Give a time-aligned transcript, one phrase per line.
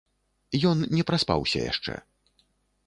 [0.69, 1.93] Ён не праспаўся яшчэ.